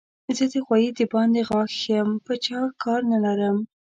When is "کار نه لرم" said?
2.83-3.57